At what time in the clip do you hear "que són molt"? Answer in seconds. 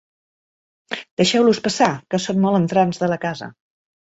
2.15-2.61